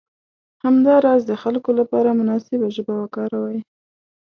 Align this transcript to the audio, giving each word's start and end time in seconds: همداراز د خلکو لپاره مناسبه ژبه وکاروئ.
همداراز 0.65 1.21
د 1.25 1.31
خلکو 1.43 1.69
لپاره 1.79 2.09
مناسبه 2.19 2.67
ژبه 2.75 2.93
وکاروئ. 2.97 3.59